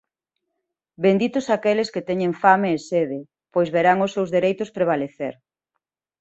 Benditos 1.03 1.45
aqueles 1.55 1.91
que 1.93 2.05
teñen 2.09 2.33
fame 2.43 2.69
e 2.77 2.79
sede... 2.89 3.19
pois 3.53 3.69
verán 3.75 3.97
os 4.05 4.13
seus 4.15 4.29
dereitos 4.35 4.73
prevalecer. 4.77 5.33